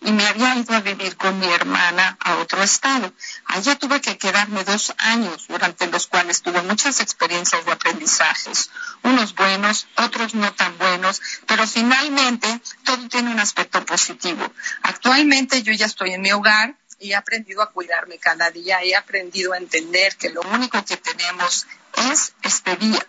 [0.00, 3.12] y me había ido a vivir con mi hermana a otro estado.
[3.46, 8.70] Allá tuve que quedarme dos años, durante los cuales tuve muchas experiencias de aprendizajes,
[9.02, 14.52] unos buenos, otros no tan buenos, pero finalmente todo tiene un aspecto positivo.
[14.82, 18.94] Actualmente yo ya estoy en mi hogar, y he aprendido a cuidarme cada día, he
[18.94, 21.66] aprendido a entender que lo único que tenemos
[22.12, 23.04] es este día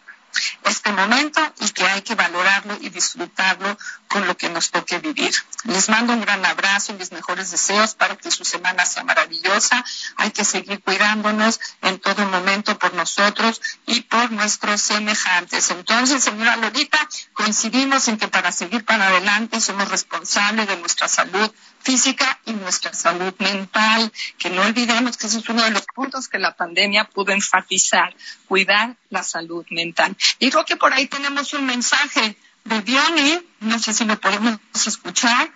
[0.63, 5.33] este momento y que hay que valorarlo y disfrutarlo con lo que nos toque vivir.
[5.63, 9.83] Les mando un gran abrazo y mis mejores deseos para que su semana sea maravillosa.
[10.17, 15.71] Hay que seguir cuidándonos en todo momento por nosotros y por nuestros semejantes.
[15.71, 16.99] Entonces, señora Lolita,
[17.33, 21.51] coincidimos en que para seguir para adelante somos responsables de nuestra salud
[21.83, 26.27] física y nuestra salud mental, que no olvidemos que ese es uno de los puntos
[26.27, 28.15] que la pandemia pudo enfatizar,
[28.47, 30.15] cuidar la salud mental.
[30.39, 33.45] Y creo que por ahí tenemos un mensaje de Diony.
[33.59, 35.51] No sé si lo podemos escuchar.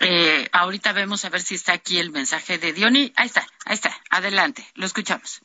[0.00, 3.12] Eh, ahorita vemos a ver si está aquí el mensaje de Diony.
[3.16, 3.96] Ahí está, ahí está.
[4.10, 5.40] Adelante, lo escuchamos.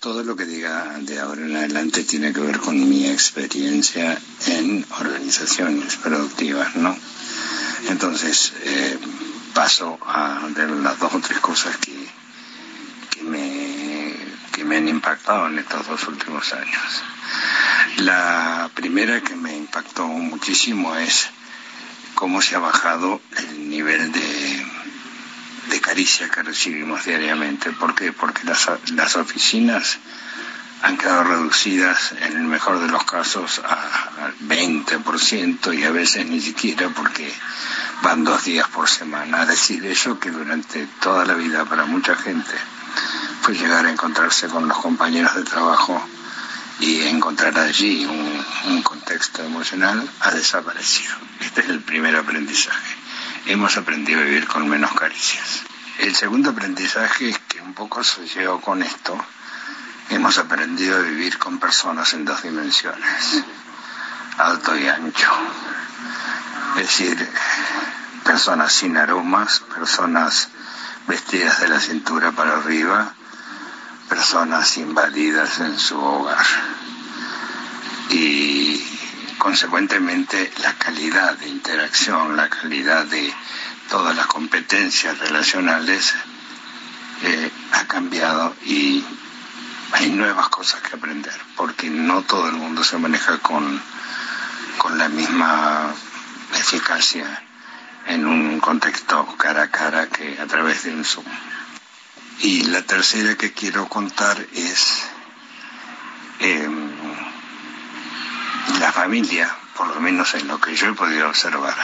[0.00, 4.16] Todo lo que diga de ahora en adelante tiene que ver con mi experiencia
[4.46, 6.96] en organizaciones productivas, ¿no?
[7.86, 8.98] Entonces, eh,
[9.54, 11.94] paso a ver las dos o tres cosas que,
[13.10, 14.16] que, me,
[14.52, 17.02] que me han impactado en estos dos últimos años.
[17.98, 21.28] La primera que me impactó muchísimo es
[22.14, 24.66] cómo se ha bajado el nivel de
[25.68, 27.70] de caricia que recibimos diariamente.
[27.72, 28.12] ¿Por qué?
[28.12, 29.98] Porque las, las oficinas
[30.82, 36.40] han quedado reducidas en el mejor de los casos al 20% y a veces ni
[36.40, 37.32] siquiera porque
[38.02, 39.42] van dos días por semana.
[39.42, 42.54] Es decir, eso que durante toda la vida para mucha gente
[43.42, 46.00] fue llegar a encontrarse con los compañeros de trabajo
[46.80, 51.14] y encontrar allí un, un contexto emocional ha desaparecido.
[51.40, 53.08] Este es el primer aprendizaje
[53.48, 55.62] hemos aprendido a vivir con menos caricias.
[55.98, 59.18] El segundo aprendizaje es que un poco asociado con esto,
[60.10, 63.44] hemos aprendido a vivir con personas en dos dimensiones,
[64.38, 65.30] alto y ancho.
[66.76, 67.28] Es decir,
[68.24, 70.48] personas sin aromas, personas
[71.06, 73.12] vestidas de la cintura para arriba,
[74.08, 76.46] personas invadidas en su hogar.
[78.10, 78.82] Y
[79.38, 83.32] consecuentemente la calidad de interacción, la calidad de
[83.88, 86.14] todas las competencias relacionales
[87.22, 89.04] eh, ha cambiado y
[89.92, 93.80] hay nuevas cosas que aprender, porque no todo el mundo se maneja con,
[94.78, 95.92] con la misma
[96.54, 97.42] eficacia
[98.06, 101.26] en un contexto cara a cara que a través de un Zoom.
[102.40, 105.04] Y la tercera que quiero contar es
[106.40, 106.68] eh,
[108.80, 111.74] la familia, por lo menos en lo que yo he podido observar,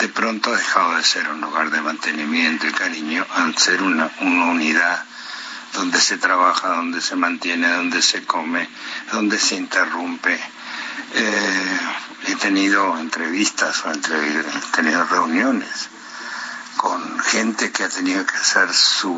[0.00, 4.10] de pronto ha dejado de ser un lugar de mantenimiento y cariño al ser una,
[4.20, 5.04] unidad
[5.74, 8.68] donde se trabaja, donde se mantiene, donde se come,
[9.12, 10.38] donde se interrumpe.
[11.14, 11.78] Eh,
[12.26, 13.98] he tenido entrevistas o he
[14.72, 15.88] tenido reuniones
[16.76, 19.14] con gente que ha tenido que hacer su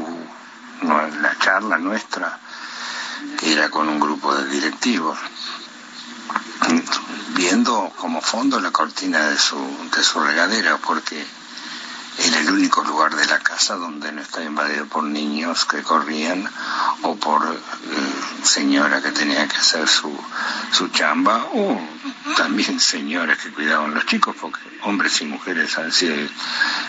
[0.82, 2.38] la charla nuestra
[3.38, 5.18] que era con un grupo de directivos
[7.34, 9.56] viendo como fondo la cortina de su,
[9.94, 11.24] de su regadera, porque
[12.18, 16.48] era el único lugar de la casa donde no estaba invadido por niños que corrían
[17.02, 20.12] o por eh, señora que tenía que hacer su,
[20.72, 21.80] su chamba o
[22.36, 26.14] también señoras que cuidaban los chicos porque hombres y mujeres han sido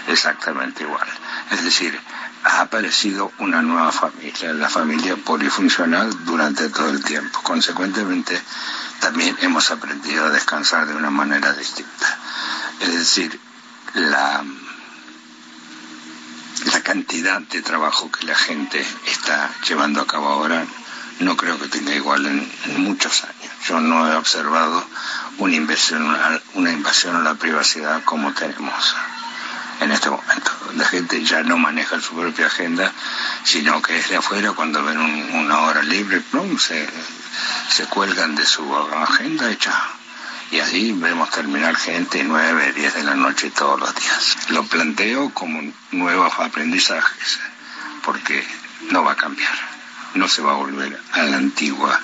[0.07, 1.07] exactamente igual.
[1.51, 1.97] Es decir,
[2.43, 7.39] ha aparecido una nueva familia, la familia polifuncional durante todo el tiempo.
[7.41, 8.39] Consecuentemente,
[8.99, 12.17] también hemos aprendido a descansar de una manera distinta.
[12.81, 13.39] Es decir,
[13.93, 14.43] la
[16.83, 20.65] cantidad de trabajo que la gente está llevando a cabo ahora
[21.19, 23.53] no creo que tenga igual en, muchos años.
[23.67, 24.85] Yo no he observado
[25.37, 26.15] una invasión,
[26.55, 28.95] una invasión a la privacidad como tenemos
[29.79, 30.51] en este momento.
[30.75, 32.91] La gente ya no maneja su propia agenda,
[33.43, 36.57] sino que es de afuera cuando ven una hora libre, ¡plum!
[36.57, 36.87] Se,
[37.69, 39.73] se cuelgan de su agenda hecha.
[40.53, 44.37] Y así vemos terminar gente 9, 10 de la noche todos los días.
[44.49, 47.39] Lo planteo como nuevos aprendizajes,
[48.05, 48.45] porque
[48.91, 49.51] no va a cambiar,
[50.13, 51.99] no se va a volver a la antigua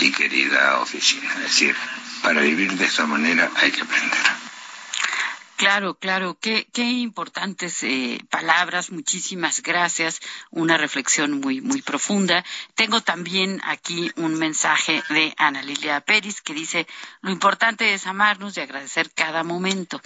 [0.00, 1.32] y querida oficina.
[1.36, 1.74] Es decir,
[2.22, 4.41] para vivir de esta manera hay que aprender.
[5.56, 12.44] Claro, claro, qué, qué importantes eh, palabras, muchísimas gracias, una reflexión muy, muy profunda.
[12.74, 16.86] Tengo también aquí un mensaje de Ana Lilia Pérez que dice,
[17.20, 20.00] lo importante es amarnos y agradecer cada momento,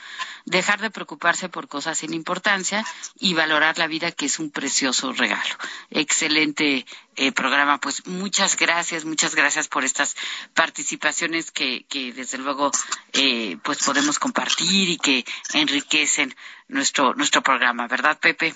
[0.44, 2.84] dejar de preocuparse por cosas sin importancia
[3.18, 5.55] y valorar la vida que es un precioso regalo.
[5.90, 6.84] Excelente
[7.17, 7.79] eh, programa.
[7.79, 10.17] Pues muchas gracias, muchas gracias por estas
[10.55, 12.71] participaciones que, que desde luego
[13.12, 16.35] eh, pues podemos compartir y que enriquecen
[16.69, 18.55] nuestro nuestro programa, ¿verdad, Pepe?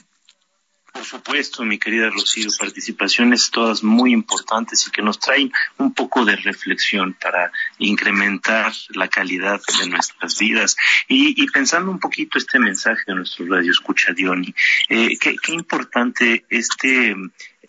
[0.93, 6.25] Por supuesto, mi querida Rocío, participaciones todas muy importantes y que nos traen un poco
[6.25, 10.77] de reflexión para incrementar la calidad de nuestras vidas.
[11.07, 14.53] Y, pensando un poquito este mensaje de nuestro radio escucha, Diony,
[14.89, 17.15] eh, qué, qué importante este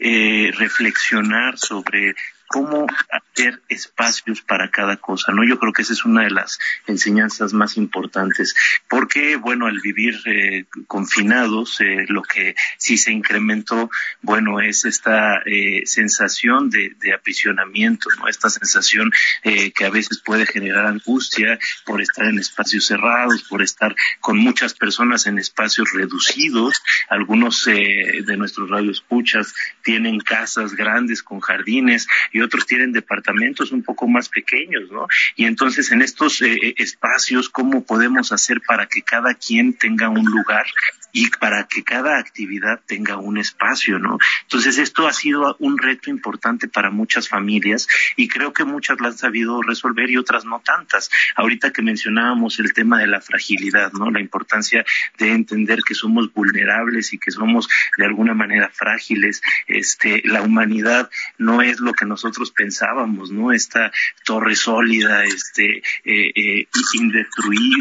[0.01, 2.15] eh, reflexionar sobre
[2.51, 5.43] cómo hacer espacios para cada cosa, ¿no?
[5.45, 8.53] Yo creo que esa es una de las enseñanzas más importantes,
[8.89, 13.89] porque, bueno, al vivir eh, confinados, eh, lo que sí se incrementó,
[14.21, 18.27] bueno, es esta eh, sensación de, de, aprisionamiento, ¿no?
[18.27, 19.11] Esta sensación
[19.43, 24.73] que a veces puede generar angustia por estar en espacios cerrados, por estar con muchas
[24.73, 26.81] personas en espacios reducidos.
[27.09, 34.07] Algunos de nuestros radioescuchas tienen casas grandes con jardines y otros tienen departamentos un poco
[34.07, 35.07] más pequeños, ¿no?
[35.35, 40.25] Y entonces en estos eh, espacios, ¿cómo podemos hacer para que cada quien tenga un
[40.25, 40.65] lugar
[41.13, 44.17] y para que cada actividad tenga un espacio, ¿no?
[44.43, 49.09] Entonces esto ha sido un reto importante para muchas familias y creo que muchas la
[49.09, 51.09] han sabido resolver y otras no tantas.
[51.35, 54.09] Ahorita que mencionábamos el tema de la fragilidad, ¿no?
[54.11, 54.85] La importancia
[55.17, 57.67] de entender que somos vulnerables y que somos
[57.97, 59.41] de alguna manera frágiles.
[59.67, 63.51] Este, la humanidad no es lo que nosotros pensábamos, ¿no?
[63.51, 63.91] Esta
[64.25, 66.67] torre sólida, este, eh, eh,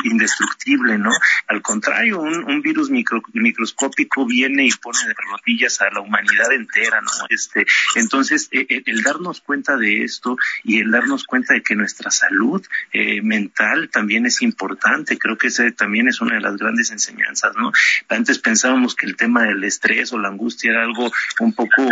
[0.05, 1.11] indestructible, ¿no?
[1.47, 6.53] Al contrario, un, un virus micro microscópico viene y pone de rodillas a la humanidad
[6.53, 7.11] entera, ¿no?
[7.29, 11.75] Este, entonces, eh, eh, el darnos cuenta de esto y el darnos cuenta de que
[11.75, 16.57] nuestra salud eh, mental también es importante, creo que ese también es una de las
[16.57, 17.73] grandes enseñanzas, ¿no?
[18.09, 21.83] Antes pensábamos que el tema del estrés o la angustia era algo un poco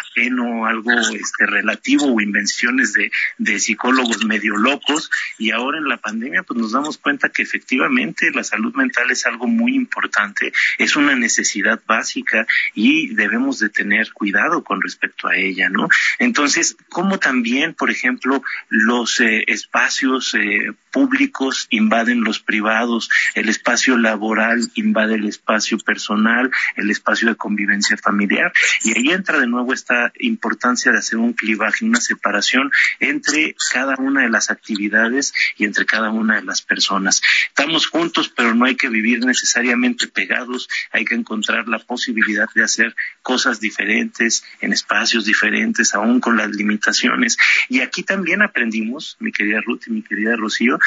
[0.00, 3.10] ajeno, algo este, relativo o invenciones de,
[3.58, 8.42] psicólogos medio locos y ahora en la pandemia pues nos damos cuenta que efectivamente la
[8.42, 14.64] salud mental es algo muy importante es una necesidad básica y debemos de tener cuidado
[14.64, 15.88] con respecto a ella, ¿no?
[16.18, 23.96] Entonces, ¿cómo también, por ejemplo, los eh, espacios eh, públicos invaden los privados, el espacio
[23.96, 28.52] laboral invade el espacio personal, el espacio de convivencia familiar.
[28.84, 32.70] Y ahí entra de nuevo esta importancia de hacer un clivaje, una separación
[33.00, 37.22] entre cada una de las actividades y entre cada una de las personas.
[37.48, 42.64] Estamos juntos, pero no hay que vivir necesariamente pegados, hay que encontrar la posibilidad de
[42.64, 47.36] hacer cosas diferentes en espacios diferentes, aún con las limitaciones.
[47.68, 50.78] Y aquí también aprendimos, mi querida Ruth y mi querida Rocío,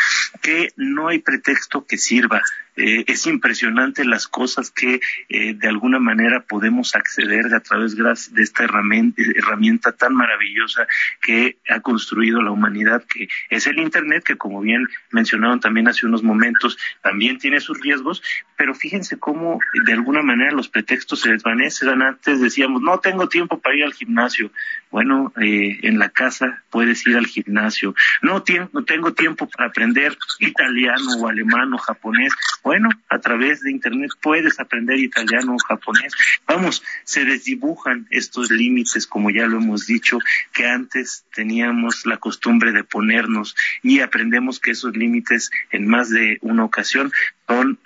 [0.41, 2.41] que no hay pretexto que sirva.
[2.76, 5.00] Eh, es impresionante las cosas que
[5.30, 10.88] eh, de alguna manera podemos acceder a través de esta herramienta, herramienta tan maravillosa
[11.22, 16.06] que ha construido la humanidad, que es el Internet, que como bien mencionaron también hace
[16.06, 18.22] unos momentos, también tiene sus riesgos,
[18.58, 22.02] pero fíjense cómo de alguna manera los pretextos se desvanecen.
[22.02, 24.52] Antes decíamos, no tengo tiempo para ir al gimnasio.
[24.92, 27.96] Bueno, eh, en la casa puedes ir al gimnasio.
[28.22, 32.34] No, no tengo tiempo para aprender italiano o alemán o japonés.
[32.66, 36.11] Bueno, a través de Internet puedes aprender italiano o japonés.
[36.47, 40.18] Vamos, se desdibujan estos límites, como ya lo hemos dicho,
[40.51, 46.39] que antes teníamos la costumbre de ponernos y aprendemos que esos límites en más de
[46.41, 47.11] una ocasión
[47.47, 47.78] son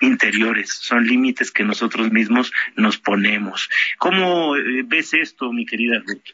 [0.00, 3.70] interiores, son límites que nosotros mismos nos ponemos.
[3.98, 6.24] ¿Cómo eh, ves esto, mi querida Ruth?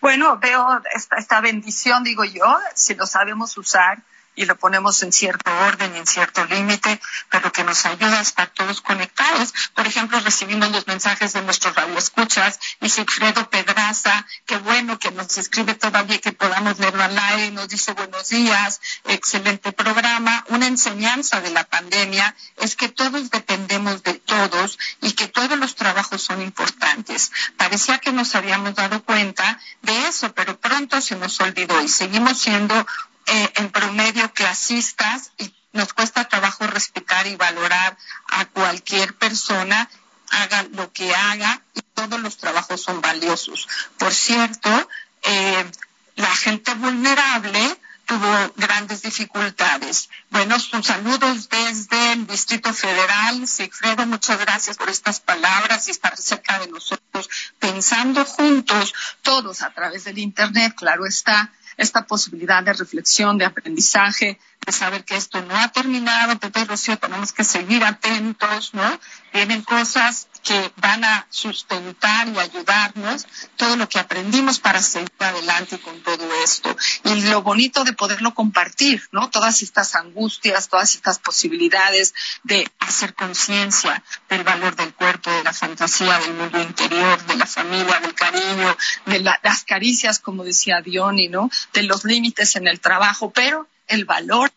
[0.00, 4.04] Bueno, veo esta, esta bendición, digo yo, si lo sabemos usar
[4.38, 8.22] y lo ponemos en cierto orden y en cierto límite, pero que nos ayuda a
[8.22, 9.52] estar todos conectados.
[9.74, 15.36] Por ejemplo, recibimos los mensajes de nuestros radioescuchas y Sigfredo Pedraza, qué bueno que nos
[15.38, 20.44] escribe todavía que podamos leerlo al aire, nos dice buenos días, excelente programa.
[20.50, 25.74] Una enseñanza de la pandemia es que todos dependemos de todos y que todos los
[25.74, 27.32] trabajos son importantes.
[27.56, 32.38] Parecía que nos habíamos dado cuenta de eso, pero pronto se nos olvidó y seguimos
[32.38, 32.86] siendo
[33.28, 37.96] eh, en promedio clasistas y nos cuesta trabajo respetar y valorar
[38.28, 39.88] a cualquier persona,
[40.30, 43.68] haga lo que haga y todos los trabajos son valiosos.
[43.98, 44.88] Por cierto,
[45.22, 45.70] eh,
[46.16, 50.08] la gente vulnerable tuvo grandes dificultades.
[50.30, 53.46] Bueno, sus saludos desde el Distrito Federal.
[53.46, 59.74] Sigfredo, muchas gracias por estas palabras y estar cerca de nosotros, pensando juntos, todos a
[59.74, 65.40] través del Internet, claro está, esta posibilidad de reflexión, de aprendizaje, de saber que esto
[65.42, 69.00] no ha terminado, Pepe y Rocío, tenemos que seguir atentos, ¿no?
[69.32, 75.78] Vienen cosas que van a sustentar y ayudarnos todo lo que aprendimos para seguir adelante
[75.78, 76.74] con todo esto.
[77.04, 79.30] Y lo bonito de poderlo compartir, ¿no?
[79.30, 85.52] Todas estas angustias, todas estas posibilidades de hacer conciencia del valor del cuerpo, de la
[85.52, 91.28] fantasía, del mundo interior, de la familia, del cariño, de las caricias, como decía Diony,
[91.28, 91.50] ¿no?
[91.72, 94.52] De los límites en el trabajo, pero el valor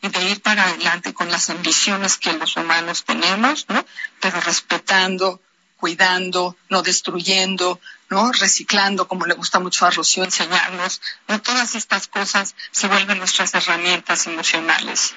[0.00, 3.84] y de ir para adelante con las ambiciones que los humanos tenemos, ¿no?
[4.20, 5.40] Pero respetando
[5.82, 8.30] cuidando, no destruyendo, ¿no?
[8.30, 11.00] Reciclando, como le gusta mucho a Rocío enseñarnos.
[11.26, 11.42] ¿no?
[11.42, 15.16] Todas estas cosas se vuelven nuestras herramientas emocionales.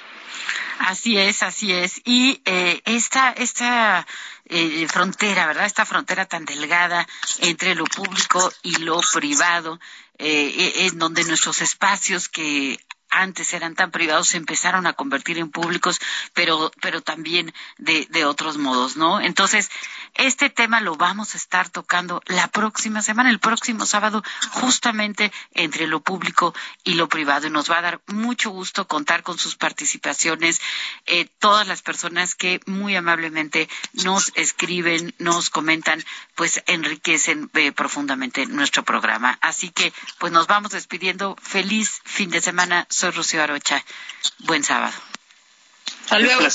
[0.80, 2.00] Así es, así es.
[2.04, 4.04] Y eh, esta, esta
[4.46, 5.66] eh, frontera, ¿verdad?
[5.66, 7.06] Esta frontera tan delgada
[7.38, 9.78] entre lo público y lo privado,
[10.18, 12.78] eh, en donde nuestros espacios que
[13.10, 16.00] antes eran tan privados se empezaron a convertir en públicos,
[16.34, 19.20] pero, pero también de, de otros modos, ¿no?
[19.20, 19.70] Entonces,
[20.18, 25.86] este tema lo vamos a estar tocando la próxima semana, el próximo sábado, justamente entre
[25.86, 26.54] lo público
[26.84, 27.46] y lo privado.
[27.46, 30.60] Y nos va a dar mucho gusto contar con sus participaciones,
[31.06, 33.68] eh, todas las personas que muy amablemente
[34.04, 36.02] nos escriben, nos comentan,
[36.34, 39.38] pues enriquecen eh, profundamente nuestro programa.
[39.40, 41.36] Así que, pues nos vamos despidiendo.
[41.40, 42.86] Feliz fin de semana.
[42.90, 43.84] Soy Rocío Arocha.
[44.40, 44.94] Buen sábado.
[46.04, 46.46] Hasta luego,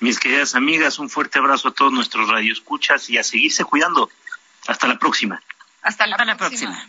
[0.00, 4.10] mis queridas amigas, un fuerte abrazo a todos nuestros radioescuchas y a seguirse cuidando.
[4.66, 5.42] Hasta la próxima.
[5.82, 6.88] Hasta la, próxima.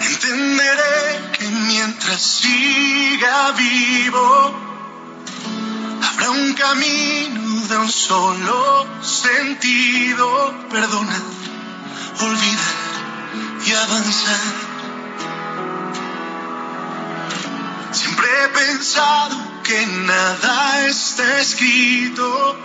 [0.00, 4.54] Entenderé que mientras siga vivo,
[6.02, 11.22] habrá un camino de un solo sentido, perdonar,
[12.20, 12.74] olvidar
[13.64, 14.40] y avanzar.
[17.92, 22.56] Siempre he pensado que nada está escrito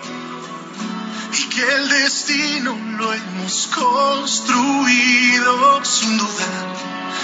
[1.33, 4.75] y que el destino lo hemos construido
[5.85, 6.75] sin dudar.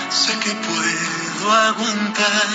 [0.09, 2.47] Sé que puedo aguantar,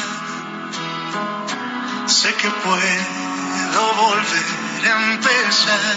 [2.06, 5.96] sé que puedo volver empezar.